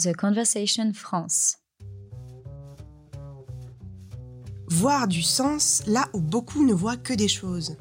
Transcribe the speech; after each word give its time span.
The 0.00 0.14
Conversation 0.14 0.92
France. 0.94 1.56
Voir 4.68 5.08
du 5.08 5.22
sens 5.22 5.82
là 5.88 6.08
où 6.12 6.20
beaucoup 6.20 6.64
ne 6.64 6.72
voient 6.72 6.96
que 6.96 7.14
des 7.14 7.26
choses. 7.26 7.76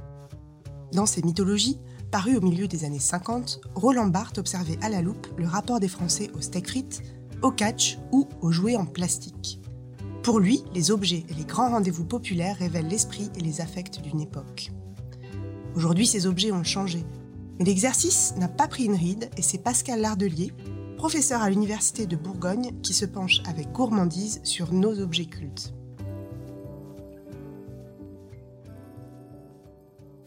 Dans 0.94 1.06
ces 1.06 1.22
mythologies, 1.22 1.78
parues 2.10 2.38
au 2.38 2.42
milieu 2.42 2.68
des 2.68 2.86
années 2.86 2.98
50, 2.98 3.62
Roland 3.76 4.08
Barthes 4.08 4.40
observait 4.40 4.80
à 4.82 4.90
la 4.90 5.04
loupe 5.04 5.28
le 5.38 5.46
rapport 5.46 5.80
des 5.80 5.88
Français 5.88 6.32
au 6.34 6.42
steak 6.42 6.68
frites, 6.68 7.04
au 7.44 7.52
catch 7.52 8.00
ou 8.12 8.28
aux 8.42 8.52
jouets 8.52 8.78
en 8.78 8.88
plastique. 8.88 9.60
Pour 10.24 10.40
lui, 10.40 10.64
les 10.74 10.90
objets 10.90 11.24
et 11.30 11.36
les 11.36 11.46
grands 11.46 11.70
rendez-vous 11.70 12.06
populaires 12.06 12.58
révèlent 12.58 12.88
l'esprit 12.88 13.30
et 13.36 13.42
les 13.42 13.62
affects 13.62 14.02
d'une 14.02 14.22
époque. 14.22 14.72
Aujourd'hui, 15.76 16.08
ces 16.08 16.26
objets 16.26 16.52
ont 16.52 16.64
changé, 16.64 17.06
mais 17.60 17.66
l'exercice 17.66 18.34
n'a 18.38 18.48
pas 18.48 18.68
pris 18.68 18.86
une 18.86 18.96
ride 18.96 19.30
et 19.38 19.44
c'est 19.44 19.60
Pascal 19.60 20.02
Lardelier, 20.02 20.52
professeur 20.98 21.44
à 21.44 21.50
l'Université 21.50 22.08
de 22.08 22.16
Bourgogne, 22.16 22.72
qui 22.82 22.94
se 22.94 23.06
penche 23.06 23.42
avec 23.48 23.72
gourmandise 23.72 24.42
sur 24.44 24.74
nos 24.74 25.00
objets 25.00 25.28
cultes. 25.28 25.74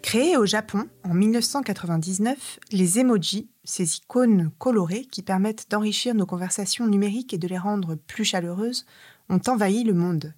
Créés 0.00 0.36
au 0.36 0.46
Japon 0.46 0.88
en 1.04 1.12
1999, 1.12 2.60
les 2.72 2.98
emojis, 2.98 3.50
ces 3.64 3.96
icônes 3.96 4.50
colorées 4.58 5.04
qui 5.04 5.22
permettent 5.22 5.66
d'enrichir 5.70 6.14
nos 6.14 6.26
conversations 6.26 6.86
numériques 6.86 7.34
et 7.34 7.38
de 7.38 7.48
les 7.48 7.58
rendre 7.58 7.96
plus 7.96 8.24
chaleureuses, 8.24 8.86
ont 9.28 9.40
envahi 9.48 9.84
le 9.84 9.94
monde. 9.94 10.34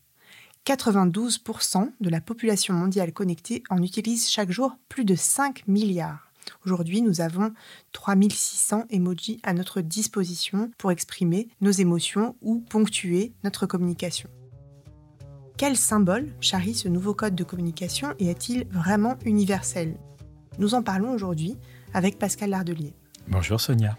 92% 0.66 1.91
de 2.00 2.08
la 2.08 2.20
population 2.20 2.74
mondiale 2.74 3.12
connectée 3.12 3.62
en 3.69 3.83
utilise 3.83 4.30
chaque 4.30 4.50
jour 4.50 4.77
plus 4.88 5.05
de 5.05 5.14
5 5.14 5.66
milliards. 5.69 6.31
Aujourd'hui, 6.65 7.02
nous 7.02 7.20
avons 7.20 7.52
3600 7.92 8.84
emojis 8.91 9.41
à 9.42 9.52
notre 9.52 9.80
disposition 9.80 10.70
pour 10.78 10.91
exprimer 10.91 11.48
nos 11.61 11.70
émotions 11.70 12.37
ou 12.41 12.61
ponctuer 12.61 13.33
notre 13.44 13.67
communication. 13.67 14.28
Quel 15.56 15.77
symbole 15.77 16.33
charrie 16.41 16.75
ce 16.75 16.89
nouveau 16.89 17.14
code 17.14 17.34
de 17.34 17.44
communication 17.44 18.14
et 18.19 18.28
est-il 18.28 18.67
vraiment 18.69 19.17
universel? 19.25 19.97
Nous 20.59 20.75
en 20.75 20.83
parlons 20.83 21.12
aujourd'hui 21.12 21.56
avec 21.94 22.19
Pascal 22.19 22.50
Lardelier. 22.50 22.94
Bonjour 23.28 23.61
Sonia. 23.61 23.97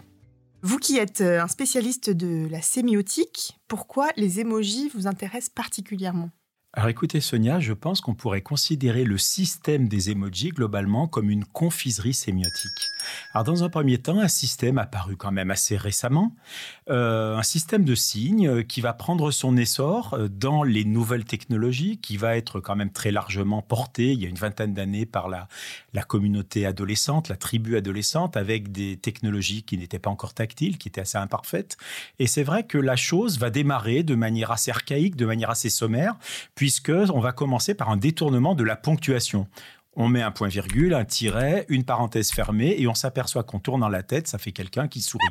Vous 0.62 0.78
qui 0.78 0.96
êtes 0.96 1.20
euh, 1.20 1.42
un 1.42 1.48
spécialiste 1.48 2.08
de 2.10 2.48
la 2.48 2.62
sémiotique, 2.62 3.58
pourquoi 3.68 4.08
les 4.16 4.40
émojis 4.40 4.90
vous 4.94 5.06
intéressent 5.06 5.50
particulièrement? 5.50 6.30
Alors 6.76 6.88
écoutez 6.88 7.20
Sonia, 7.20 7.60
je 7.60 7.72
pense 7.72 8.00
qu'on 8.00 8.14
pourrait 8.14 8.40
considérer 8.40 9.04
le 9.04 9.16
système 9.16 9.86
des 9.86 10.10
emojis 10.10 10.48
globalement 10.48 11.06
comme 11.06 11.30
une 11.30 11.44
confiserie 11.44 12.14
sémiotique. 12.14 12.90
Alors 13.32 13.44
dans 13.44 13.62
un 13.62 13.68
premier 13.68 13.98
temps, 13.98 14.18
un 14.18 14.26
système 14.26 14.78
apparu 14.78 15.16
quand 15.16 15.30
même 15.30 15.52
assez 15.52 15.76
récemment, 15.76 16.34
euh, 16.90 17.36
un 17.36 17.44
système 17.44 17.84
de 17.84 17.94
signes 17.94 18.64
qui 18.64 18.80
va 18.80 18.92
prendre 18.92 19.30
son 19.30 19.56
essor 19.56 20.14
euh, 20.14 20.28
dans 20.28 20.64
les 20.64 20.84
nouvelles 20.84 21.24
technologies, 21.24 21.98
qui 21.98 22.16
va 22.16 22.36
être 22.36 22.58
quand 22.58 22.74
même 22.74 22.90
très 22.90 23.12
largement 23.12 23.62
porté 23.62 24.12
il 24.12 24.20
y 24.20 24.26
a 24.26 24.28
une 24.28 24.34
vingtaine 24.34 24.74
d'années 24.74 25.06
par 25.06 25.28
la, 25.28 25.46
la 25.92 26.02
communauté 26.02 26.66
adolescente, 26.66 27.28
la 27.28 27.36
tribu 27.36 27.76
adolescente, 27.76 28.36
avec 28.36 28.72
des 28.72 28.96
technologies 28.96 29.62
qui 29.62 29.78
n'étaient 29.78 30.00
pas 30.00 30.10
encore 30.10 30.34
tactiles, 30.34 30.76
qui 30.78 30.88
étaient 30.88 31.02
assez 31.02 31.18
imparfaites. 31.18 31.76
Et 32.18 32.26
c'est 32.26 32.42
vrai 32.42 32.64
que 32.64 32.78
la 32.78 32.96
chose 32.96 33.38
va 33.38 33.50
démarrer 33.50 34.02
de 34.02 34.16
manière 34.16 34.50
assez 34.50 34.72
archaïque, 34.72 35.14
de 35.14 35.24
manière 35.24 35.50
assez 35.50 35.70
sommaire, 35.70 36.16
puisque 36.64 36.88
on 36.88 37.20
va 37.20 37.32
commencer 37.32 37.74
par 37.74 37.90
un 37.90 37.98
détournement 37.98 38.54
de 38.54 38.64
la 38.64 38.74
ponctuation 38.74 39.46
on 39.96 40.08
met 40.08 40.22
un 40.22 40.30
point 40.30 40.48
virgule, 40.48 40.94
un 40.94 41.04
tiret, 41.04 41.66
une 41.68 41.84
parenthèse 41.84 42.32
fermée, 42.32 42.74
et 42.78 42.86
on 42.86 42.94
s'aperçoit 42.94 43.44
qu'en 43.44 43.58
tournant 43.58 43.88
la 43.88 44.02
tête, 44.02 44.26
ça 44.26 44.38
fait 44.38 44.52
quelqu'un 44.52 44.88
qui 44.88 45.00
sourit. 45.00 45.24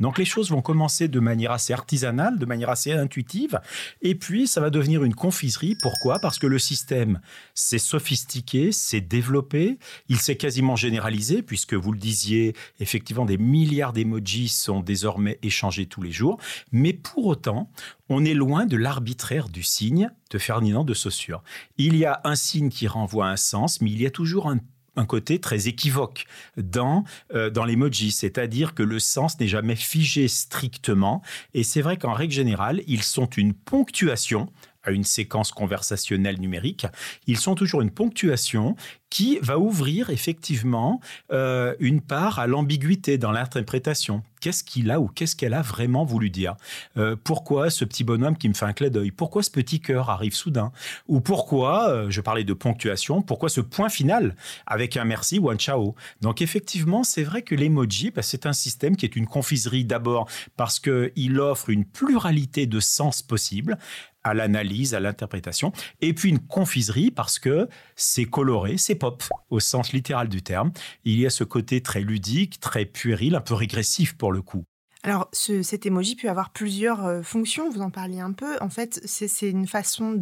Donc 0.00 0.18
les 0.18 0.24
choses 0.24 0.50
vont 0.50 0.62
commencer 0.62 1.08
de 1.08 1.20
manière 1.20 1.52
assez 1.52 1.72
artisanale, 1.72 2.38
de 2.38 2.46
manière 2.46 2.70
assez 2.70 2.92
intuitive, 2.92 3.60
et 4.02 4.14
puis 4.14 4.46
ça 4.46 4.60
va 4.60 4.70
devenir 4.70 5.04
une 5.04 5.14
confiserie. 5.14 5.76
Pourquoi? 5.80 6.18
Parce 6.18 6.38
que 6.38 6.46
le 6.46 6.58
système 6.58 7.20
s'est 7.54 7.78
sophistiqué, 7.78 8.72
s'est 8.72 9.00
développé, 9.00 9.78
il 10.08 10.18
s'est 10.18 10.36
quasiment 10.36 10.76
généralisé, 10.76 11.42
puisque 11.42 11.74
vous 11.74 11.92
le 11.92 11.98
disiez, 11.98 12.54
effectivement, 12.78 13.24
des 13.24 13.38
milliards 13.38 13.92
d'emojis 13.92 14.48
sont 14.48 14.80
désormais 14.80 15.38
échangés 15.42 15.86
tous 15.86 16.02
les 16.02 16.12
jours, 16.12 16.38
mais 16.72 16.92
pour 16.92 17.26
autant, 17.26 17.70
on 18.10 18.24
est 18.24 18.34
loin 18.34 18.66
de 18.66 18.76
l'arbitraire 18.76 19.48
du 19.48 19.62
signe 19.62 20.10
de 20.30 20.38
Ferdinand 20.38 20.84
de 20.84 20.92
Saussure. 20.92 21.42
Il 21.78 21.96
y 21.96 22.04
a 22.04 22.20
un 22.24 22.34
signe 22.34 22.68
qui 22.68 22.88
renvoie 22.88 23.28
un 23.28 23.36
sens, 23.36 23.80
mais 23.80 23.90
il 23.90 24.02
y 24.02 24.06
a 24.06 24.10
toujours 24.10 24.50
un 24.50 25.06
côté 25.06 25.38
très 25.38 25.68
équivoque 25.68 26.26
dans, 26.56 27.04
euh, 27.32 27.48
dans 27.48 27.64
l'emoji, 27.64 28.10
c'est-à-dire 28.10 28.74
que 28.74 28.82
le 28.82 28.98
sens 28.98 29.38
n'est 29.38 29.48
jamais 29.48 29.76
figé 29.76 30.28
strictement. 30.28 31.22
Et 31.54 31.62
c'est 31.62 31.80
vrai 31.80 31.96
qu'en 31.96 32.12
règle 32.12 32.34
générale, 32.34 32.82
ils 32.86 33.04
sont 33.04 33.26
une 33.26 33.54
ponctuation 33.54 34.52
à 34.82 34.90
une 34.90 35.04
séquence 35.04 35.52
conversationnelle 35.52 36.40
numérique, 36.40 36.86
ils 37.26 37.36
sont 37.36 37.54
toujours 37.54 37.82
une 37.82 37.90
ponctuation 37.90 38.76
qui 39.10 39.38
va 39.42 39.58
ouvrir 39.58 40.10
effectivement 40.10 41.00
euh, 41.32 41.74
une 41.80 42.00
part 42.00 42.38
à 42.38 42.46
l'ambiguïté 42.46 43.18
dans 43.18 43.32
l'interprétation. 43.32 44.22
Qu'est-ce 44.40 44.64
qu'il 44.64 44.90
a 44.90 45.00
ou 45.00 45.08
qu'est-ce 45.08 45.36
qu'elle 45.36 45.52
a 45.52 45.60
vraiment 45.60 46.04
voulu 46.04 46.30
dire? 46.30 46.56
Euh, 46.96 47.16
Pourquoi 47.22 47.68
ce 47.68 47.84
petit 47.84 48.04
bonhomme 48.04 48.38
qui 48.38 48.48
me 48.48 48.54
fait 48.54 48.64
un 48.64 48.72
clin 48.72 48.88
d'œil? 48.88 49.10
Pourquoi 49.10 49.42
ce 49.42 49.50
petit 49.50 49.80
cœur 49.80 50.08
arrive 50.08 50.34
soudain? 50.34 50.72
Ou 51.08 51.20
pourquoi, 51.20 51.90
euh, 51.90 52.06
je 52.08 52.20
parlais 52.20 52.44
de 52.44 52.54
ponctuation, 52.54 53.20
pourquoi 53.20 53.48
ce 53.50 53.60
point 53.60 53.90
final 53.90 54.34
avec 54.66 54.96
un 54.96 55.04
merci 55.04 55.38
ou 55.38 55.50
un 55.50 55.56
ciao? 55.56 55.94
Donc 56.22 56.40
effectivement, 56.40 57.04
c'est 57.04 57.24
vrai 57.24 57.42
que 57.42 57.54
l'emoji, 57.54 58.12
bah, 58.12 58.22
c'est 58.22 58.46
un 58.46 58.54
système 58.54 58.96
qui 58.96 59.04
est 59.04 59.16
une 59.16 59.26
confiserie 59.26 59.84
d'abord 59.84 60.28
parce 60.56 60.78
qu'il 60.78 61.40
offre 61.40 61.68
une 61.68 61.84
pluralité 61.84 62.66
de 62.66 62.80
sens 62.80 63.22
possibles 63.22 63.76
à 64.22 64.34
l'analyse, 64.34 64.94
à 64.94 65.00
l'interprétation, 65.00 65.72
et 66.00 66.12
puis 66.12 66.28
une 66.28 66.40
confiserie 66.40 67.10
parce 67.10 67.38
que 67.38 67.68
c'est 67.96 68.26
coloré, 68.26 68.76
c'est 68.76 68.94
pop 69.00 69.24
au 69.48 69.58
sens 69.58 69.92
littéral 69.92 70.28
du 70.28 70.42
terme. 70.42 70.70
Il 71.04 71.18
y 71.18 71.26
a 71.26 71.30
ce 71.30 71.42
côté 71.42 71.82
très 71.82 72.00
ludique, 72.00 72.60
très 72.60 72.84
puéril, 72.84 73.34
un 73.34 73.40
peu 73.40 73.54
régressif 73.54 74.16
pour 74.16 74.30
le 74.30 74.42
coup. 74.42 74.64
Alors, 75.02 75.30
cet 75.32 75.86
emoji 75.86 76.14
peut 76.14 76.28
avoir 76.28 76.50
plusieurs 76.50 77.06
euh, 77.06 77.22
fonctions, 77.22 77.70
vous 77.70 77.80
en 77.80 77.90
parliez 77.90 78.20
un 78.20 78.32
peu. 78.32 78.58
En 78.60 78.68
fait, 78.68 79.00
c'est 79.06 79.48
une 79.48 79.66
façon 79.66 80.12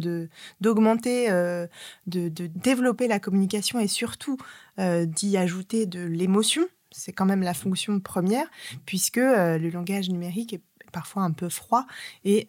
d'augmenter, 0.61 1.29
euh, 1.29 1.67
de, 2.07 2.29
développer 2.29 3.09
la 3.09 3.19
communication 3.19 3.79
et 3.79 3.89
surtout 3.89 4.37
euh, 4.79 5.05
d'y 5.05 5.35
ajouter 5.35 5.85
de 5.85 5.99
l'émotion. 5.99 6.65
C'est 6.91 7.11
quand 7.11 7.25
même 7.25 7.41
la 7.41 7.53
fonction 7.53 7.99
première, 7.99 8.47
puisque 8.85 9.17
le 9.17 9.69
langage 9.69 10.09
numérique 10.09 10.53
est 10.53 10.63
parfois 10.91 11.21
un 11.21 11.31
peu 11.31 11.47
froid. 11.47 11.85
Et 12.25 12.47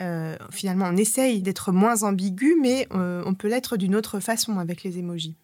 finalement, 0.51 0.87
on 0.87 0.97
essaye 0.97 1.43
d'être 1.43 1.73
moins 1.73 2.05
ambigu, 2.05 2.57
mais 2.59 2.89
on 2.91 3.35
peut 3.35 3.49
l'être 3.49 3.77
d'une 3.77 3.95
autre 3.95 4.19
façon 4.19 4.59
avec 4.59 4.83
les 4.83 4.97
émojis. 4.97 5.37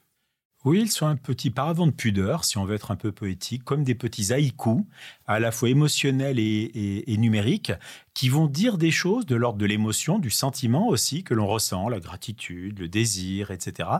Oui, 0.67 0.81
ils 0.81 0.91
sont 0.91 1.07
un 1.07 1.15
petit 1.15 1.51
paravent 1.51 1.87
de 1.87 1.93
pudeur, 1.93 2.45
si 2.45 2.59
on 2.59 2.65
veut 2.65 2.75
être 2.75 2.91
un 2.91 2.97
peu 2.97 3.13
poétique, 3.13 3.63
comme 3.63 3.85
des 3.85 3.95
petits 3.95 4.33
haïkus, 4.33 4.83
à 5.29 5.39
la 5.39 5.53
fois 5.53 5.69
émotionnels 5.69 6.41
et, 6.41 7.05
et 7.07 7.17
numériques, 7.19 7.71
qui 8.17 8.31
vont 8.31 8.47
dire 8.47 8.79
des 8.79 8.91
choses 8.91 9.27
de 9.27 9.37
l'ordre 9.37 9.59
de 9.59 9.67
l'émotion, 9.67 10.19
du 10.19 10.31
sentiment 10.31 10.89
aussi 10.89 11.23
que 11.23 11.35
l'on 11.35 11.47
ressent, 11.47 11.91
la 11.91 12.01
gratitude, 12.01 12.79
le 12.79 12.89
désir, 12.89 13.51
etc. 13.51 13.91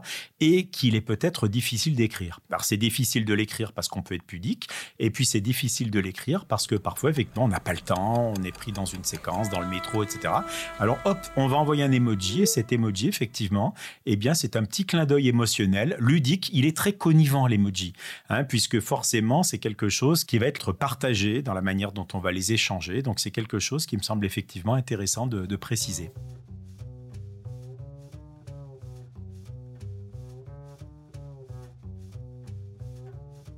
Et 0.41 0.69
qu'il 0.69 0.95
est 0.95 1.03
peut-être 1.03 1.49
difficile 1.49 1.95
d'écrire. 1.95 2.41
Alors 2.49 2.65
c'est 2.65 2.79
difficile 2.79 3.27
de 3.27 3.35
l'écrire 3.35 3.75
parce 3.75 3.89
qu'on 3.89 4.01
peut 4.01 4.15
être 4.15 4.23
pudique, 4.23 4.71
et 4.99 5.11
puis 5.11 5.27
c'est 5.27 5.43
difficile 5.43 5.91
de 5.91 6.01
l'écrire 6.01 6.47
parce 6.47 6.67
que 6.67 6.77
parfois, 6.77 7.11
effectivement, 7.11 7.45
on 7.45 7.49
n'a 7.49 7.61
pas 7.61 7.75
le 7.75 7.81
temps, 7.81 8.33
on 8.35 8.43
est 8.43 8.53
pris 8.53 8.73
dans 8.73 8.87
une 8.87 9.05
séquence, 9.05 9.51
dans 9.51 9.61
le 9.61 9.67
métro, 9.67 10.03
etc. 10.03 10.33
Alors 10.79 10.97
hop, 11.05 11.19
on 11.37 11.47
va 11.47 11.59
envoyer 11.59 11.83
un 11.83 11.93
emoji, 11.93 12.41
et 12.41 12.47
cet 12.47 12.73
emoji, 12.73 13.09
effectivement, 13.09 13.75
eh 14.07 14.17
bien 14.17 14.33
c'est 14.33 14.57
un 14.57 14.65
petit 14.65 14.87
clin 14.87 15.05
d'œil 15.05 15.29
émotionnel, 15.29 15.95
ludique, 16.01 16.49
il 16.55 16.65
est 16.65 16.75
très 16.75 16.95
connivant 16.95 17.47
l'emoji, 17.47 17.93
hein, 18.31 18.45
puisque 18.45 18.81
forcément 18.81 19.43
c'est 19.43 19.59
quelque 19.59 19.91
chose 19.91 20.25
qui 20.25 20.39
va 20.39 20.47
être 20.47 20.73
partagé 20.73 21.43
dans 21.43 21.53
la 21.53 21.61
manière 21.61 21.93
dont 21.93 22.09
on 22.15 22.19
va 22.19 22.33
les 22.33 22.55
échanger, 22.55 23.03
donc 23.03 23.21
c'est 23.21 23.31
quelque 23.31 23.59
chose 23.59 23.85
qui 23.85 23.99
me 23.99 24.06
semble 24.07 24.25
effectivement 24.25 24.75
intéressant 24.75 25.27
de, 25.27 25.57
préciser. 25.57 26.13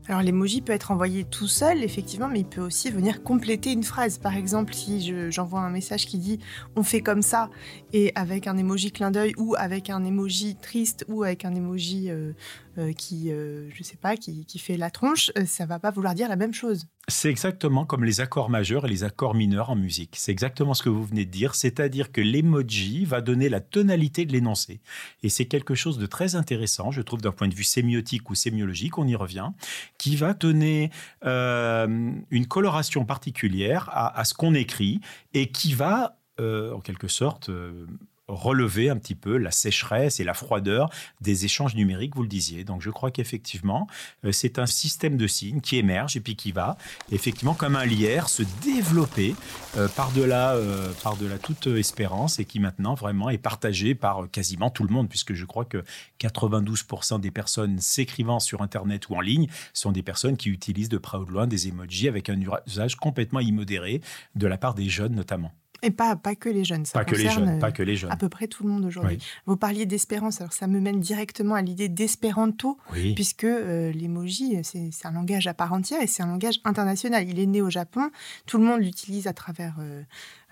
Alors 0.06 0.23
l'emoji 0.23 0.62
peut 0.62 0.73
être 0.73 0.91
envoyé 0.91 1.25
tout 1.25 1.49
seul, 1.49 1.83
effectivement, 1.83 2.29
mais 2.29 2.41
il 2.41 2.47
peut 2.47 2.62
aussi 2.62 2.91
venir 2.91 3.23
compléter 3.23 3.73
une 3.73 3.83
phrase. 3.83 4.17
Par 4.17 4.37
exemple, 4.37 4.73
si 4.73 5.12
j'envoie 5.31 5.61
un 5.61 5.69
message 5.69 6.06
qui 6.06 6.17
dit 6.17 6.39
on 6.77 6.83
fait 6.83 7.03
comme 7.03 7.21
ça, 7.21 7.50
et 7.93 8.12
avec 8.15 8.47
un 8.47 8.56
emoji 8.56 8.91
clin 8.91 9.11
d'œil, 9.11 9.35
ou 9.37 9.55
avec 9.59 9.91
un 9.91 10.03
emoji 10.03 10.56
triste, 10.56 11.05
ou 11.09 11.25
avec 11.25 11.45
un 11.45 11.55
emoji 11.55 12.09
euh, 12.09 12.33
euh, 12.79 12.95
qui, 12.95 13.31
euh, 13.31 13.69
je 13.75 13.83
sais 13.83 13.99
pas, 13.99 14.17
qui, 14.17 14.47
qui, 14.47 14.59
fait 14.59 14.79
la 14.79 14.91
tronche, 14.91 15.31
ça 15.45 15.67
va 15.67 15.79
pas 15.79 15.91
vouloir 15.91 16.15
dire 16.15 16.31
la 16.31 16.37
même 16.37 16.55
chose. 16.55 16.87
C'est 17.10 17.31
exactement 17.31 17.87
comme 17.87 18.05
les 18.05 18.20
accords 18.20 18.50
majeurs 18.50 18.84
et 18.84 18.88
les 18.90 19.02
accords 19.02 19.34
mineurs 19.34 19.70
en 19.70 19.76
musique. 19.76 20.14
C'est 20.19 20.31
exactement 20.31 20.75
ce 20.75 20.82
que 20.82 20.90
vous 20.90 21.05
venez 21.05 21.25
de 21.25 21.31
dire, 21.31 21.55
c'est-à-dire 21.55 22.12
que 22.12 22.20
l'emoji 22.20 23.06
va 23.06 23.22
donner 23.22 23.49
la 23.49 23.60
tonalité 23.60 24.26
de 24.26 24.32
l'énoncé. 24.32 24.82
Et 25.22 25.31
c'est 25.31 25.46
quelque 25.46 25.75
chose 25.75 25.96
de 25.96 26.05
très 26.05 26.34
intéressant, 26.34 26.90
je 26.90 27.00
trouve, 27.00 27.22
d'un 27.22 27.32
point 27.32 27.49
de 27.49 27.55
vue 27.55 27.64
sémiotique 27.64 28.28
ou 28.28 28.34
sémiologique, 28.34 28.99
on 28.99 29.06
y 29.06 29.16
revient, 29.16 29.49
qui 29.96 30.16
va 30.16 30.34
donner 30.34 30.90
euh, 31.25 32.12
une 32.31 32.46
coloration 32.46 33.06
particulière 33.06 33.88
à, 33.90 34.22
ce 34.26 34.34
qu'on 34.34 34.52
écrit 34.52 35.00
et 35.32 35.50
qui 35.50 35.72
va, 35.72 36.19
euh, 36.40 36.75
en 36.75 36.81
quelque 36.81 37.08
sorte, 37.08 37.49
euh, 37.49 37.87
relever 38.28 38.90
un 38.90 38.96
petit 38.96 39.14
peu 39.14 39.36
la 39.38 39.50
sécheresse 39.50 40.20
et 40.20 40.25
la 40.25 40.34
froideur 40.34 40.90
des 41.20 41.44
échanges 41.44 41.75
numériques, 41.75 42.14
vous 42.14 42.22
le 42.22 42.28
disiez. 42.28 42.64
Donc 42.64 42.82
je 42.82 42.90
crois 42.90 43.10
qu'effectivement, 43.10 43.88
euh, 44.25 44.32
c'est 44.32 44.58
un 44.58 44.66
système 44.66 45.16
de 45.16 45.26
signes 45.26 45.60
qui 45.60 45.76
émerge 45.78 46.16
et 46.16 46.20
puis 46.20 46.36
qui 46.36 46.52
va, 46.52 46.76
effectivement, 47.10 47.54
comme 47.54 47.76
un 47.76 47.86
lierre, 47.86 48.28
se 48.28 48.42
développer 48.62 49.34
euh, 49.76 49.88
par-delà 49.88 50.54
euh, 50.54 50.92
par 51.02 51.16
-delà 51.16 51.38
toute 51.38 51.66
espérance 51.66 52.38
et 52.38 52.44
qui 52.44 52.60
maintenant 52.60 52.94
vraiment 52.94 53.30
est 53.30 53.38
partagé 53.38 53.94
par 53.94 54.30
quasiment 54.30 54.70
tout 54.70 54.84
le 54.84 54.92
monde, 54.92 55.08
puisque 55.08 55.34
je 55.34 55.44
crois 55.44 55.64
que 55.64 55.82
92% 56.20 57.20
des 57.20 57.30
personnes 57.30 57.78
s'écrivant 57.78 58.40
sur 58.40 58.62
Internet 58.62 59.08
ou 59.08 59.14
en 59.14 59.20
ligne 59.20 59.48
sont 59.72 59.92
des 59.92 60.02
personnes 60.02 60.36
qui 60.36 60.50
utilisent 60.50 60.88
de 60.88 60.98
près 60.98 61.19
ou 61.19 61.25
de 61.25 61.32
loin 61.32 61.46
des 61.46 61.69
emojis 61.69 62.08
avec 62.08 62.28
un 62.28 62.38
usage 62.66 62.96
complètement 62.96 63.40
immodéré 63.40 64.00
de 64.34 64.46
la 64.46 64.58
part 64.58 64.75
des 64.75 64.88
jeunes 64.88 65.14
notamment. 65.14 65.52
Et 65.82 65.90
pas, 65.90 66.16
pas 66.16 66.34
que 66.34 66.48
les 66.48 66.64
jeunes, 66.64 66.84
ça 66.84 66.98
pas 66.98 67.04
que 67.04 67.14
les 67.14 67.28
jeunes, 67.28 67.58
pas 67.60 67.70
que 67.70 67.82
les 67.82 67.94
jeunes. 67.94 68.10
À 68.10 68.16
peu 68.16 68.28
près 68.28 68.48
tout 68.48 68.64
le 68.64 68.70
monde 68.70 68.84
aujourd'hui. 68.84 69.19
Vous 69.46 69.56
parliez 69.56 69.86
d'espérance, 69.86 70.40
alors 70.40 70.52
ça 70.52 70.66
me 70.66 70.80
mène 70.80 71.00
directement 71.00 71.54
à 71.54 71.62
l'idée 71.62 71.88
d'espéranto, 71.88 72.78
puisque 73.14 73.44
euh, 73.44 73.92
l'emoji, 73.92 74.58
c'est 74.64 75.06
un 75.06 75.12
langage 75.12 75.46
à 75.46 75.54
part 75.54 75.72
entière 75.72 76.02
et 76.02 76.06
c'est 76.06 76.22
un 76.22 76.26
langage 76.26 76.60
international. 76.64 77.28
Il 77.28 77.38
est 77.38 77.46
né 77.46 77.62
au 77.62 77.70
Japon, 77.70 78.10
tout 78.46 78.58
le 78.58 78.64
monde 78.64 78.80
l'utilise 78.80 79.28
à 79.28 79.32
travers 79.32 79.76
euh, 79.78 80.02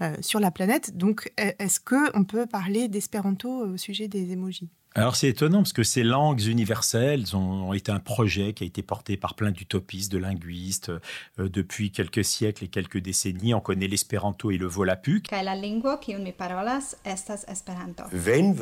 euh, 0.01 0.15
sur 0.21 0.39
la 0.39 0.51
planète. 0.51 0.97
Donc, 0.97 1.33
est-ce 1.37 1.81
que 1.81 2.17
on 2.17 2.25
peut 2.25 2.47
parler 2.47 2.89
d'espéranto 2.89 3.49
au 3.49 3.77
sujet 3.77 4.07
des 4.09 4.33
emojis? 4.33 4.69
Alors 4.97 5.15
c'est 5.15 5.29
étonnant 5.29 5.59
parce 5.59 5.75
que 5.75 5.83
ces 5.83 6.03
langues 6.03 6.47
universelles 6.47 7.37
ont, 7.37 7.75
été 7.75 7.93
un 7.93 7.99
projet 8.01 8.55
qui 8.55 8.65
a 8.65 8.67
été 8.67 8.83
porté 8.83 9.19
par 9.19 9.35
plein 9.35 9.51
d'utopistes, 9.51 10.11
de 10.11 10.17
linguistes 10.17 10.91
euh, 11.39 11.49
depuis 11.51 11.91
quelques 11.91 12.25
siècles 12.25 12.65
et 12.65 12.69
quelques 12.69 12.99
décennies. 12.99 13.53
On 13.53 13.61
connaît 13.61 13.89
l'espéranto 13.89 14.51
et 14.51 14.57
le 14.57 14.67
volapük. 14.67 15.31
la 15.31 15.55
lingua 15.55 15.99
qui 15.99 16.13
une 16.13 16.33
parolas 16.33 16.97
estas 17.05 17.45
esperanto. 17.47 18.05
Ven 18.11 18.55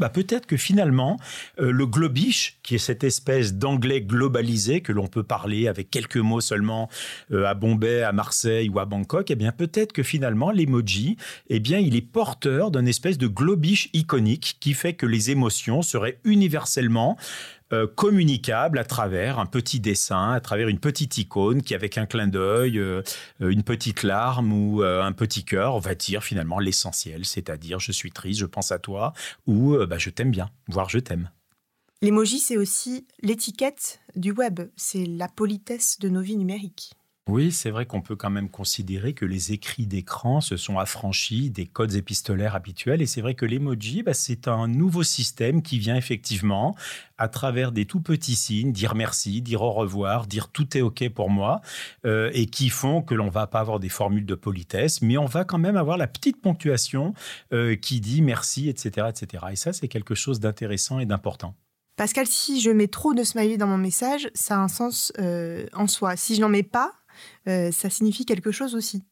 bah 0.00 0.08
peut-être 0.08 0.46
que 0.46 0.56
finalement, 0.56 1.18
euh, 1.60 1.70
le 1.70 1.86
globish, 1.86 2.58
qui 2.64 2.74
est 2.74 2.78
cette 2.78 3.04
espèce 3.04 3.54
d'anglais 3.54 4.00
globalisé 4.00 4.80
que 4.80 4.90
l'on 4.90 5.06
peut 5.06 5.22
parler 5.22 5.68
avec 5.68 5.88
quelques 5.88 6.16
mots 6.16 6.40
seulement 6.40 6.88
euh, 7.30 7.44
à 7.44 7.54
Bombay, 7.54 8.02
à 8.02 8.10
Marseille 8.10 8.68
ou 8.68 8.80
à 8.80 8.86
Bangkok, 8.86 9.30
eh 9.30 9.36
bien 9.36 9.52
peut-être 9.52 9.92
que 9.92 10.02
finalement 10.02 10.50
l'emoji, 10.50 11.16
eh 11.48 11.60
bien 11.60 11.78
il 11.78 11.94
est 11.94 12.02
porteur 12.02 12.72
d'un 12.72 12.86
espèce 12.86 13.18
de 13.18 13.28
globish 13.28 13.88
iconique 13.92 14.56
qui 14.58 14.74
fait 14.74 14.94
que 14.94 15.06
les 15.06 15.30
émotions 15.30 15.80
seraient 15.82 16.18
universellement 16.24 17.16
euh, 17.74 17.86
communicable 17.86 18.78
à 18.78 18.84
travers 18.84 19.38
un 19.38 19.46
petit 19.46 19.80
dessin, 19.80 20.30
à 20.32 20.40
travers 20.40 20.68
une 20.68 20.78
petite 20.78 21.18
icône 21.18 21.62
qui, 21.62 21.74
avec 21.74 21.98
un 21.98 22.06
clin 22.06 22.28
d'œil, 22.28 22.78
euh, 22.78 23.02
une 23.40 23.62
petite 23.62 24.02
larme 24.02 24.52
ou 24.52 24.82
euh, 24.82 25.02
un 25.02 25.12
petit 25.12 25.44
cœur, 25.44 25.80
va 25.80 25.94
dire 25.94 26.22
finalement 26.22 26.58
l'essentiel, 26.58 27.24
c'est-à-dire 27.24 27.80
je 27.80 27.92
suis 27.92 28.12
triste, 28.12 28.40
je 28.40 28.46
pense 28.46 28.72
à 28.72 28.78
toi 28.78 29.12
ou 29.46 29.76
bah, 29.86 29.98
je 29.98 30.10
t'aime 30.10 30.30
bien, 30.30 30.50
voire 30.68 30.88
je 30.88 30.98
t'aime. 30.98 31.30
L'emoji, 32.00 32.38
c'est 32.38 32.56
aussi 32.56 33.06
l'étiquette 33.22 34.00
du 34.14 34.30
web, 34.32 34.60
c'est 34.76 35.06
la 35.06 35.28
politesse 35.28 35.98
de 35.98 36.08
nos 36.08 36.20
vies 36.20 36.36
numériques. 36.36 36.92
Oui, 37.26 37.52
c'est 37.52 37.70
vrai 37.70 37.86
qu'on 37.86 38.02
peut 38.02 38.16
quand 38.16 38.28
même 38.28 38.50
considérer 38.50 39.14
que 39.14 39.24
les 39.24 39.52
écrits 39.52 39.86
d'écran 39.86 40.42
se 40.42 40.58
sont 40.58 40.78
affranchis 40.78 41.48
des 41.48 41.64
codes 41.64 41.94
épistolaires 41.94 42.54
habituels. 42.54 43.00
Et 43.00 43.06
c'est 43.06 43.22
vrai 43.22 43.34
que 43.34 43.46
l'emoji, 43.46 44.02
bah, 44.02 44.12
c'est 44.12 44.46
un 44.46 44.68
nouveau 44.68 45.02
système 45.02 45.62
qui 45.62 45.78
vient 45.78 45.96
effectivement 45.96 46.76
à 47.16 47.28
travers 47.28 47.72
des 47.72 47.86
tout 47.86 48.00
petits 48.00 48.36
signes, 48.36 48.72
dire 48.72 48.94
merci, 48.94 49.40
dire 49.40 49.62
au 49.62 49.72
revoir, 49.72 50.26
dire 50.26 50.48
tout 50.48 50.76
est 50.76 50.82
OK 50.82 51.08
pour 51.08 51.30
moi, 51.30 51.62
euh, 52.04 52.30
et 52.34 52.44
qui 52.44 52.68
font 52.68 53.00
que 53.00 53.14
l'on 53.14 53.30
va 53.30 53.46
pas 53.46 53.60
avoir 53.60 53.80
des 53.80 53.88
formules 53.88 54.26
de 54.26 54.34
politesse, 54.34 55.00
mais 55.00 55.16
on 55.16 55.24
va 55.24 55.44
quand 55.44 55.58
même 55.58 55.78
avoir 55.78 55.96
la 55.96 56.06
petite 56.06 56.42
ponctuation 56.42 57.14
euh, 57.54 57.74
qui 57.74 58.00
dit 58.00 58.20
merci, 58.20 58.68
etc., 58.68 59.08
etc. 59.08 59.44
Et 59.50 59.56
ça, 59.56 59.72
c'est 59.72 59.88
quelque 59.88 60.14
chose 60.14 60.40
d'intéressant 60.40 60.98
et 60.98 61.06
d'important. 61.06 61.54
Pascal, 61.96 62.26
si 62.26 62.60
je 62.60 62.70
mets 62.70 62.88
trop 62.88 63.14
de 63.14 63.22
smiley 63.22 63.56
dans 63.56 63.68
mon 63.68 63.78
message, 63.78 64.28
ça 64.34 64.56
a 64.56 64.58
un 64.58 64.68
sens 64.68 65.12
euh, 65.20 65.66
en 65.72 65.86
soi. 65.86 66.16
Si 66.16 66.34
je 66.34 66.40
n'en 66.40 66.48
mets 66.48 66.64
pas, 66.64 66.92
ça 67.46 67.90
signifie 67.90 68.24
quelque 68.26 68.52
chose 68.52 68.74
aussi. 68.74 69.04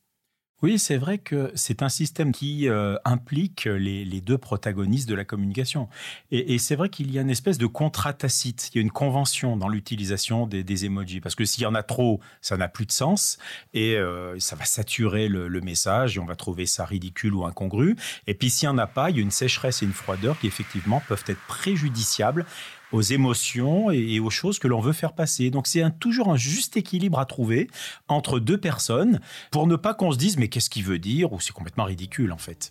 Oui, 0.62 0.78
c'est 0.78 0.96
vrai 0.96 1.18
que 1.18 1.50
c'est 1.56 1.82
un 1.82 1.88
système 1.88 2.30
qui 2.30 2.68
euh, 2.68 2.96
implique 3.04 3.64
les, 3.64 4.20
deux 4.20 4.38
protagonistes 4.38 5.08
de 5.08 5.14
la 5.16 5.24
communication. 5.24 5.88
Et, 6.30 6.56
c'est 6.58 6.76
vrai 6.76 6.88
qu'il 6.88 7.10
y 7.10 7.18
a 7.18 7.22
une 7.22 7.30
espèce 7.30 7.58
de 7.58 7.66
contrat 7.66 8.12
tacite, 8.12 8.70
il 8.72 8.76
y 8.76 8.78
a 8.78 8.82
une 8.82 8.92
convention 8.92 9.56
dans 9.56 9.68
l'utilisation 9.68 10.46
des, 10.46 10.84
emojis. 10.84 11.20
Parce 11.20 11.34
que 11.34 11.44
s'il 11.44 11.64
y 11.64 11.66
en 11.66 11.74
a 11.74 11.82
trop, 11.82 12.20
ça 12.40 12.56
n'a 12.56 12.68
plus 12.68 12.86
de 12.86 12.92
sens 12.92 13.38
et 13.74 13.96
euh, 13.96 14.38
ça 14.38 14.54
va 14.54 14.64
saturer 14.64 15.26
le, 15.26 15.48
le, 15.48 15.60
message 15.60 16.16
et 16.16 16.20
on 16.20 16.26
va 16.26 16.36
trouver 16.36 16.66
ça 16.66 16.84
ridicule 16.84 17.34
ou 17.34 17.44
incongru. 17.44 17.96
Et 18.28 18.34
puis 18.34 18.48
s'il 18.48 18.68
n'y 18.68 18.74
en 18.74 18.78
a 18.78 18.86
pas, 18.86 19.10
il 19.10 19.16
y 19.16 19.18
a 19.18 19.22
une 19.22 19.32
sécheresse 19.32 19.82
et 19.82 19.86
une 19.86 19.92
froideur 19.92 20.38
qui 20.38 20.46
effectivement 20.46 21.02
peuvent 21.08 21.24
être 21.26 21.40
préjudiciables 21.48 22.46
aux 22.92 23.00
émotions 23.00 23.90
et, 23.90 24.20
aux 24.20 24.30
choses 24.30 24.58
que 24.58 24.68
l'on 24.68 24.80
veut 24.80 24.92
faire 24.92 25.14
passer. 25.14 25.50
Donc 25.50 25.66
c'est 25.66 25.82
toujours 25.98 26.30
un 26.30 26.36
juste 26.36 26.76
équilibre 26.76 27.18
à 27.18 27.26
trouver 27.26 27.68
entre 28.08 28.38
deux 28.38 28.58
personnes 28.58 29.20
pour 29.50 29.66
ne 29.66 29.76
pas 29.76 29.94
qu'on 29.94 30.12
se 30.12 30.18
dise 30.18 30.36
mais 30.36 30.48
qu'est-ce 30.52 30.70
qu'il 30.70 30.84
veut 30.84 30.98
dire 30.98 31.32
ou 31.32 31.40
c'est 31.40 31.52
complètement 31.52 31.84
ridicule 31.84 32.30
en 32.30 32.38
fait. 32.38 32.70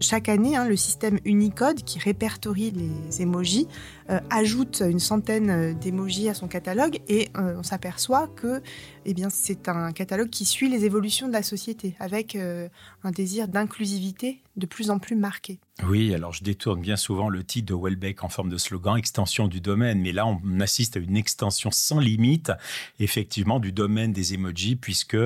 Chaque 0.00 0.28
année, 0.28 0.56
hein, 0.56 0.68
le 0.68 0.76
système 0.76 1.18
Unicode 1.24 1.82
qui 1.82 1.98
répertorie 1.98 2.70
les 2.70 3.22
emojis 3.22 3.66
euh, 4.10 4.20
ajoute 4.28 4.82
une 4.86 5.00
centaine 5.00 5.50
euh, 5.50 5.72
d'émojis 5.72 6.28
à 6.28 6.34
son 6.34 6.48
catalogue 6.48 7.00
et 7.08 7.30
euh, 7.36 7.56
on 7.58 7.62
s'aperçoit 7.62 8.28
que 8.28 8.62
eh 9.06 9.14
c'est 9.30 9.68
un 9.68 9.92
catalogue 9.92 10.28
qui 10.28 10.44
suit 10.44 10.68
les 10.68 10.84
évolutions 10.84 11.28
de 11.28 11.32
la 11.32 11.42
société 11.42 11.96
avec 11.98 12.36
un 12.36 13.10
désir 13.10 13.48
d'inclusivité 13.48 14.42
de 14.56 14.66
plus 14.66 14.90
en 14.90 14.98
plus 14.98 15.16
marqué. 15.16 15.60
Oui, 15.86 16.12
alors 16.12 16.32
je 16.32 16.42
détourne 16.42 16.80
bien 16.80 16.96
souvent 16.96 17.28
le 17.28 17.44
titre 17.44 17.72
de 17.72 17.80
Welbeck 17.80 18.24
en 18.24 18.28
forme 18.28 18.50
de 18.50 18.58
slogan 18.58 18.96
extension 18.96 19.46
du 19.46 19.60
domaine, 19.60 20.00
mais 20.00 20.12
là 20.12 20.26
on 20.26 20.60
assiste 20.60 20.96
à 20.96 21.00
une 21.00 21.16
extension 21.16 21.70
sans 21.70 22.00
limite 22.00 22.50
effectivement 22.98 23.60
du 23.60 23.72
domaine 23.72 24.12
des 24.12 24.34
emojis 24.34 24.76
puisque 24.76 25.16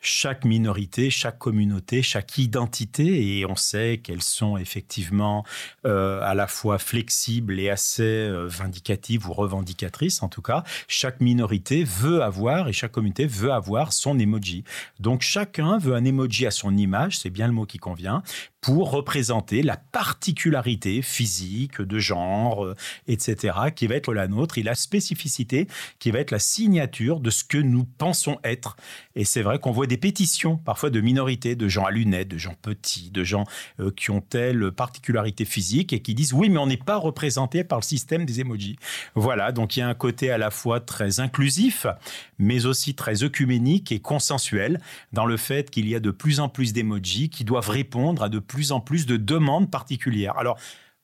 chaque 0.00 0.44
minorité, 0.44 1.10
chaque 1.10 1.38
communauté, 1.38 2.02
chaque 2.02 2.38
identité, 2.38 3.38
et 3.38 3.46
on 3.46 3.56
sait 3.56 3.98
qu'elles 4.02 4.22
sont 4.22 4.56
effectivement 4.56 5.44
à 5.84 6.34
la 6.34 6.46
fois 6.46 6.78
flexibles 6.78 7.58
et 7.58 7.70
assez 7.70 8.02
euh, 8.02 8.46
vindicative 8.46 9.28
ou 9.28 9.32
revendicatrice 9.32 10.22
en 10.22 10.28
tout 10.28 10.42
cas, 10.42 10.64
chaque 10.88 11.20
minorité 11.20 11.84
veut 11.84 12.22
avoir 12.22 12.68
et 12.68 12.72
chaque 12.72 12.92
communauté 12.92 13.26
veut 13.26 13.52
avoir 13.52 13.92
son 13.92 14.18
emoji. 14.18 14.64
Donc 15.00 15.22
chacun 15.22 15.78
veut 15.78 15.94
un 15.94 16.04
emoji 16.04 16.46
à 16.46 16.50
son 16.50 16.76
image, 16.76 17.18
c'est 17.18 17.30
bien 17.30 17.46
le 17.46 17.52
mot 17.52 17.66
qui 17.66 17.78
convient, 17.78 18.22
pour 18.66 18.90
représenter 18.90 19.62
la 19.62 19.76
particularité 19.76 21.00
physique, 21.00 21.80
de 21.80 22.00
genre, 22.00 22.64
euh, 22.64 22.74
etc., 23.06 23.56
qui 23.76 23.86
va 23.86 23.94
être 23.94 24.12
la 24.12 24.26
nôtre, 24.26 24.58
et 24.58 24.64
la 24.64 24.74
spécificité 24.74 25.68
qui 26.00 26.10
va 26.10 26.18
être 26.18 26.32
la 26.32 26.40
signature 26.40 27.20
de 27.20 27.30
ce 27.30 27.44
que 27.44 27.58
nous 27.58 27.84
pensons 27.84 28.40
être. 28.42 28.76
Et 29.14 29.24
c'est 29.24 29.42
vrai 29.42 29.60
qu'on 29.60 29.70
voit 29.70 29.86
des 29.86 29.96
pétitions, 29.96 30.56
parfois 30.56 30.90
de 30.90 31.00
minorités, 31.00 31.54
de 31.54 31.68
gens 31.68 31.84
à 31.84 31.92
lunettes, 31.92 32.26
de 32.26 32.38
gens 32.38 32.56
petits, 32.60 33.12
de 33.12 33.22
gens 33.22 33.44
euh, 33.78 33.92
qui 33.92 34.10
ont 34.10 34.20
telle 34.20 34.72
particularité 34.72 35.44
physique, 35.44 35.92
et 35.92 36.02
qui 36.02 36.16
disent 36.16 36.32
oui, 36.32 36.48
mais 36.48 36.58
on 36.58 36.66
n'est 36.66 36.76
pas 36.76 36.96
représenté 36.96 37.62
par 37.62 37.78
le 37.78 37.84
système 37.84 38.26
des 38.26 38.40
emojis. 38.40 38.80
Voilà, 39.14 39.52
donc 39.52 39.76
il 39.76 39.80
y 39.80 39.82
a 39.84 39.88
un 39.88 39.94
côté 39.94 40.32
à 40.32 40.38
la 40.38 40.50
fois 40.50 40.80
très 40.80 41.20
inclusif, 41.20 41.86
mais 42.40 42.66
aussi 42.66 42.96
très 42.96 43.22
œcuménique 43.22 43.92
et 43.92 44.00
consensuel 44.00 44.80
dans 45.12 45.24
le 45.24 45.36
fait 45.36 45.70
qu'il 45.70 45.88
y 45.88 45.94
a 45.94 46.00
de 46.00 46.10
plus 46.10 46.40
en 46.40 46.48
plus 46.48 46.72
d'emojis 46.72 47.30
qui 47.30 47.44
doivent 47.44 47.70
répondre 47.70 48.24
à 48.24 48.28
de 48.28 48.40
plus 48.40 48.55
plus 48.56 48.72
en 48.72 48.80
plus 48.80 49.04
de 49.04 49.18
demandes 49.18 49.70
particulières. 49.70 50.38
Alors, 50.38 50.58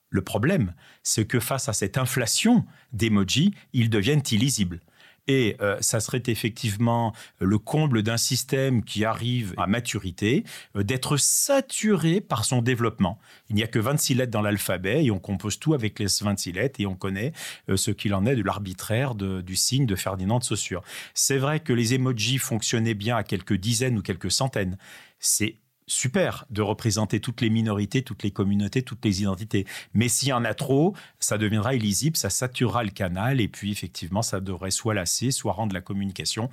le 0.09 0.23
problème, 0.23 0.73
c'est 1.03 1.27
que 1.27 1.39
face 1.39 1.69
à 1.69 1.73
cette 1.73 1.99
inflation 1.99 2.65
d'emojis, 2.93 3.53
ils 3.73 3.91
deviennent 3.91 4.23
illisibles. 4.31 4.79
Et 5.27 5.55
euh, 5.61 5.77
ça 5.81 5.99
serait 5.99 6.23
effectivement 6.25 7.13
le 7.39 7.59
comble 7.59 8.01
d'un 8.01 8.17
système 8.17 8.83
qui 8.83 9.05
arrive 9.05 9.53
à 9.57 9.67
maturité, 9.67 10.43
euh, 10.75 10.83
d'être 10.83 11.15
saturé 11.17 12.21
par 12.21 12.43
son 12.43 12.63
développement. 12.63 13.19
Il 13.49 13.55
n'y 13.55 13.63
a 13.63 13.67
que 13.67 13.79
26 13.79 14.15
lettres 14.15 14.31
dans 14.31 14.41
l'alphabet 14.41 15.05
et 15.05 15.11
on 15.11 15.19
compose 15.19 15.59
tout 15.59 15.75
avec 15.75 15.99
les 15.99 16.07
26 16.21 16.53
lettres 16.53 16.81
et 16.81 16.87
on 16.87 16.95
connaît 16.95 17.33
euh, 17.69 17.77
ce 17.77 17.91
qu'il 17.91 18.15
en 18.15 18.25
est 18.25 18.35
de 18.35 18.41
l'arbitraire 18.41 19.13
du 19.13 19.55
signe 19.55 19.85
de 19.85 19.95
Ferdinand 19.95 20.39
de 20.39 20.43
Saussure. 20.43 20.81
C'est 21.13 21.37
vrai 21.37 21.59
que 21.59 21.71
les 21.71 21.93
emojis 21.93 22.39
fonctionnaient 22.39 22.95
bien 22.95 23.15
à 23.15 23.23
quelques 23.23 23.53
dizaines 23.53 23.99
ou 23.99 24.01
quelques 24.01 24.31
centaines. 24.31 24.77
C'est 25.19 25.57
super 25.87 26.45
de 26.49 26.61
représenter 26.61 27.19
toutes 27.19 27.41
les 27.41 27.49
minorités, 27.49 28.01
toutes 28.03 28.23
les 28.23 28.31
communautés, 28.31 28.83
toutes 28.83 29.03
les 29.03 29.21
identités. 29.21 29.65
Mais 29.93 30.07
s'il 30.07 30.29
y 30.29 30.33
en 30.33 30.45
a 30.45 30.53
trop, 30.53 30.95
ça 31.19 31.37
deviendra 31.37 31.75
illisible, 31.75 32.17
ça 32.17 32.29
saturera 32.29 32.83
le 32.83 32.91
canal 32.91 33.41
et 33.41 33.47
puis 33.47 33.71
effectivement, 33.71 34.21
ça 34.21 34.39
devrait 34.39 34.71
soit 34.71 34.93
lasser, 34.93 35.31
soit 35.31 35.53
rendre 35.53 35.73
la 35.73 35.81
communication 35.81 36.49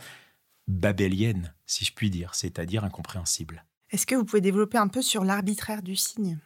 babélienne, 0.69 1.53
si 1.67 1.85
je 1.85 1.93
puis 1.93 2.11
dire, 2.11 2.35
c'est-à-dire 2.35 2.85
incompréhensible. 2.85 3.65
Est-ce 3.91 4.07
que 4.07 4.15
vous 4.15 4.25
pouvez 4.25 4.41
développer 4.41 4.79
un 4.79 4.89
peu 4.89 5.03
sur 5.03 5.25
l'arbitraire 5.25 5.83
du 5.83 5.97
signe? 5.97 6.39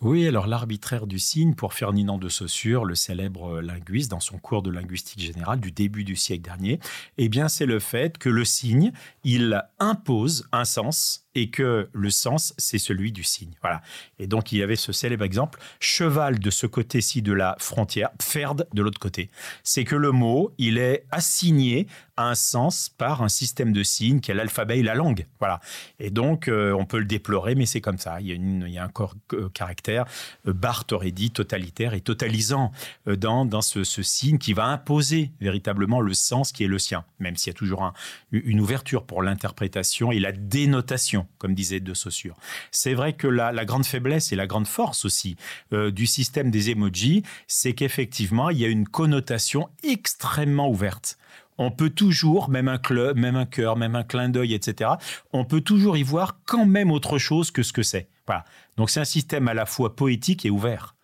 Oui, 0.00 0.26
alors 0.26 0.48
l'arbitraire 0.48 1.06
du 1.06 1.20
signe, 1.20 1.54
pour 1.54 1.74
Ferdinand 1.74 2.18
de 2.18 2.28
Saussure, 2.28 2.84
le 2.84 2.96
célèbre 2.96 3.60
linguiste, 3.60 4.10
dans 4.10 4.20
son 4.20 4.36
cours 4.36 4.62
de 4.62 4.70
linguistique 4.70 5.20
générale 5.20 5.60
du 5.60 5.70
début 5.70 6.02
du 6.02 6.16
siècle 6.16 6.42
dernier, 6.42 6.80
eh 7.18 7.28
bien 7.28 7.48
c'est 7.48 7.66
le 7.66 7.78
fait 7.78 8.18
que 8.18 8.28
le 8.28 8.44
signe, 8.44 8.90
il 9.22 9.62
impose 9.78 10.48
un 10.50 10.64
sens 10.64 11.28
et 11.34 11.50
que 11.50 11.88
le 11.92 12.10
sens, 12.10 12.54
c'est 12.58 12.78
celui 12.78 13.12
du 13.12 13.24
signe. 13.24 13.52
Voilà. 13.62 13.80
Et 14.18 14.26
donc, 14.26 14.52
il 14.52 14.58
y 14.58 14.62
avait 14.62 14.76
ce 14.76 14.92
célèbre 14.92 15.24
exemple, 15.24 15.58
cheval 15.80 16.38
de 16.38 16.50
ce 16.50 16.66
côté-ci 16.66 17.22
de 17.22 17.32
la 17.32 17.56
frontière, 17.58 18.10
ferd 18.20 18.66
de 18.72 18.82
l'autre 18.82 18.98
côté. 18.98 19.30
C'est 19.62 19.84
que 19.84 19.96
le 19.96 20.12
mot, 20.12 20.52
il 20.58 20.78
est 20.78 21.04
assigné 21.10 21.86
à 22.16 22.28
un 22.28 22.34
sens 22.34 22.90
par 22.90 23.22
un 23.22 23.28
système 23.28 23.72
de 23.72 23.82
signes 23.82 24.20
qui 24.20 24.30
est 24.30 24.34
l'alphabet 24.34 24.78
et 24.78 24.82
la 24.82 24.94
langue. 24.94 25.26
Voilà. 25.38 25.60
Et 25.98 26.10
donc, 26.10 26.48
euh, 26.48 26.72
on 26.72 26.84
peut 26.84 26.98
le 26.98 27.06
déplorer, 27.06 27.54
mais 27.54 27.66
c'est 27.66 27.80
comme 27.80 27.98
ça. 27.98 28.20
Il 28.20 28.70
y 28.70 28.78
a, 28.78 28.84
un 28.84 28.88
corps, 28.88 29.14
euh, 29.32 29.48
caractère, 29.48 30.04
euh, 30.46 30.52
aurait 30.92 31.10
dit, 31.10 31.30
totalitaire 31.30 31.94
et 31.94 32.00
totalisant 32.00 32.72
dans, 33.06 33.44
dans 33.44 33.62
ce, 33.62 33.82
signe 33.84 34.38
qui 34.38 34.52
va 34.52 34.66
imposer 34.66 35.32
véritablement 35.40 36.00
le 36.00 36.14
sens 36.14 36.52
qui 36.52 36.64
est 36.64 36.68
le 36.68 36.78
sien, 36.78 37.04
même 37.18 37.36
s'il 37.36 37.52
y 37.52 37.56
a 37.56 37.58
toujours 37.58 37.82
un, 37.82 37.92
une 38.32 38.60
ouverture 38.60 39.04
pour 39.04 39.22
l'interprétation 39.22 40.12
et 40.12 40.18
la 40.18 40.32
dénotation 40.32 41.21
comme 41.38 41.54
disait 41.54 41.80
De 41.80 41.94
Saussure. 41.94 42.36
C'est 42.70 42.94
vrai 42.94 43.12
que 43.12 43.26
la, 43.26 43.64
grande 43.64 43.86
faiblesse 43.86 44.32
et 44.32 44.36
la 44.36 44.46
grande 44.46 44.66
force 44.66 45.04
aussi 45.04 45.36
euh, 45.72 45.90
du 45.90 46.06
système 46.06 46.50
des 46.50 46.70
emojis, 46.70 47.22
c'est 47.46 47.74
qu'effectivement, 47.74 48.50
il 48.50 48.58
y 48.58 48.64
a 48.64 48.68
une 48.68 48.88
connotation 48.88 49.68
extrêmement 49.82 50.68
ouverte 50.68 51.18
on 51.58 51.70
peut 51.70 51.90
toujours, 51.90 52.48
même 52.48 52.68
un 52.68 52.78
club, 52.78 53.16
même 53.18 53.36
un 53.36 53.46
cœur, 53.46 53.76
même 53.76 53.94
un 53.94 54.02
clin 54.02 54.28
d'œil, 54.28 54.54
etc., 54.54 54.92
on 55.32 55.44
peut 55.44 55.60
toujours 55.60 55.96
y 55.96 56.02
voir 56.02 56.38
quand 56.44 56.66
même 56.66 56.90
autre 56.90 57.18
chose 57.18 57.50
que 57.50 57.62
ce 57.62 57.72
que 57.72 57.82
c'est. 57.82 58.08
Voilà. 58.26 58.44
Donc 58.76 58.90
c'est 58.90 59.00
un 59.00 59.04
système 59.04 59.48
à 59.48 59.54
la 59.54 59.66
fois 59.66 59.94
poétique 59.94 60.46
et 60.46 60.50
ouvert. 60.50 60.94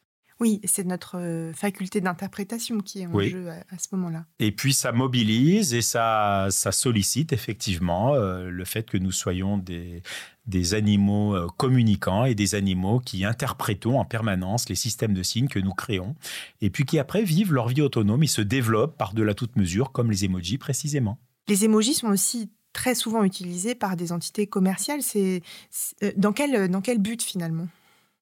Oui, 0.40 0.60
c'est 0.64 0.84
notre 0.84 1.18
euh, 1.18 1.52
faculté 1.52 2.00
d'interprétation 2.00 2.78
qui 2.78 3.00
est 3.00 3.06
en 3.06 3.20
jeu 3.20 3.48
à, 3.48 3.78
ce 3.78 3.88
moment-là. 3.92 4.24
Et 4.38 4.52
puis 4.52 4.72
ça 4.72 4.92
mobilise 4.92 5.74
et 5.74 5.82
ça, 5.82 6.46
ça 6.50 6.70
sollicite 6.70 7.32
effectivement 7.32 8.14
euh, 8.14 8.48
le 8.48 8.64
fait 8.64 8.88
que 8.88 8.98
nous 8.98 9.10
soyons 9.10 9.58
des, 9.58 10.02
des 10.46 10.74
animaux 10.74 11.34
euh, 11.34 11.48
communicants 11.56 12.24
et 12.24 12.36
des 12.36 12.54
animaux 12.54 13.00
qui 13.00 13.24
interprétons 13.24 13.98
en 13.98 14.04
permanence 14.04 14.68
les 14.68 14.76
systèmes 14.76 15.12
de 15.12 15.24
signes 15.24 15.48
que 15.48 15.58
nous 15.58 15.74
créons 15.74 16.14
et 16.60 16.70
puis 16.70 16.84
qui 16.84 17.00
après 17.00 17.24
vivent 17.24 17.52
leur 17.52 17.66
vie 17.66 17.82
autonome 17.82 18.22
et 18.22 18.28
se 18.28 18.42
développent 18.42 18.96
par-delà 18.96 19.34
toute 19.34 19.56
mesure 19.56 19.90
comme 19.90 20.10
les 20.10 20.24
emojis 20.24 20.58
précisément. 20.58 21.18
Les 21.48 21.64
emojis 21.64 21.94
sont 21.94 22.08
aussi 22.08 22.48
très 22.72 22.94
souvent 22.94 23.24
utilisés 23.24 23.74
par 23.74 23.96
des 23.96 24.12
entités 24.12 24.46
commerciales. 24.46 25.02
C'est 25.02 25.42
dans 26.16 26.32
quel, 26.32 26.68
dans 26.68 26.82
quel 26.82 26.98
but 26.98 27.22
finalement? 27.22 27.66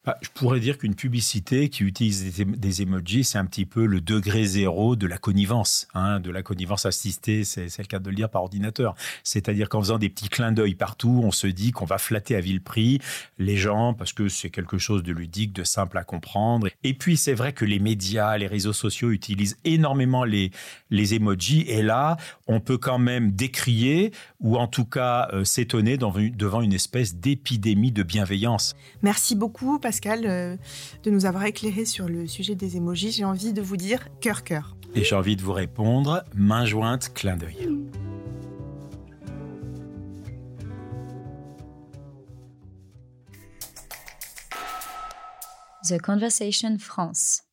Bah, 0.07 0.17
je 0.23 0.29
pourrais 0.29 0.61
dire 0.61 0.79
qu'une 0.79 0.95
publicité 0.95 1.69
qui 1.69 1.83
utilise 1.83 2.41
des, 2.41 2.83
emojis, 2.83 3.25
c'est 3.25 3.39
un 3.39 3.45
petit 3.45 3.67
peu 3.67 3.87
le 3.87 4.01
degré 4.01 4.45
zéro 4.47 4.95
de 4.95 5.05
la 5.05 5.19
connivence, 5.19 5.89
hein, 5.95 6.21
de 6.21 6.31
la 6.31 6.45
connivence 6.45 6.87
assistée, 6.87 7.43
c'est 7.43 7.77
le 7.77 7.87
cas 7.87 7.99
de 7.99 8.09
le 8.09 8.15
dire 8.15 8.31
par 8.31 8.43
ordinateur. 8.43 8.95
C'est-à-dire 9.25 9.69
qu'en 9.69 9.81
faisant 9.81 9.99
des 9.99 10.09
petits 10.09 10.29
clins 10.29 10.53
d'œil 10.53 10.77
partout, 10.77 11.23
on 11.25 11.33
se 11.33 11.49
dit 11.49 11.73
qu'on 11.73 11.87
va 11.87 11.99
flatter 11.99 12.37
à 12.37 12.41
vil 12.41 12.63
prix 12.63 13.01
les 13.39 13.57
gens 13.57 13.95
parce 13.95 14.13
que 14.13 14.29
c'est 14.29 14.51
quelque 14.51 14.79
chose 14.79 15.03
de 15.03 15.13
ludique, 15.13 15.53
de 15.53 15.65
simple 15.65 15.99
à 15.99 16.05
comprendre. 16.05 16.69
Et 16.85 16.95
puis 16.95 17.17
c'est 17.17 17.35
vrai 17.35 17.53
que 17.53 17.65
les 17.65 17.81
médias, 17.81 18.39
les 18.39 18.47
réseaux 18.47 18.73
sociaux 18.73 19.11
utilisent 19.11 19.57
énormément 19.65 20.23
les, 20.23 20.53
les 20.91 21.15
emojis 21.15 21.65
et 21.67 21.83
là, 21.83 22.17
on 22.47 22.61
peut 22.61 22.79
quand 22.79 22.99
même 22.99 23.33
décrier 23.33 24.13
ou 24.39 24.57
en 24.57 24.69
tout 24.69 24.85
cas 24.85 25.29
euh, 25.33 25.43
s'étonner 25.43 25.97
devant 25.97 26.61
une 26.61 26.73
espèce 26.73 27.17
d'épidémie 27.17 27.91
de 27.91 28.05
bienveillance. 28.05 28.77
Merci 29.03 29.35
beaucoup 29.35 29.81
Pascal, 29.97 30.27
euh, 30.27 30.57
de 31.05 31.11
nous 31.11 31.25
avoir 31.25 31.47
éclairé 31.47 31.87
sur 31.87 32.07
le 32.07 32.27
sujet 32.27 32.55
des 32.55 32.77
émojis. 32.77 33.13
J'ai 33.13 33.25
envie 33.25 33.55
de 33.55 33.63
vous 33.63 33.79
dire 33.79 34.09
cœur 34.21 34.45
cœur. 34.45 34.77
Et 34.95 35.05
j'ai 35.05 35.15
envie 35.15 35.37
de 35.37 35.43
vous 35.43 35.55
répondre 35.55 36.23
main 36.35 36.67
jointe, 36.67 37.15
clin 37.15 37.39
d'œil. 37.39 37.57
The 45.89 45.99
Conversation 45.99 46.77
France. 46.79 47.46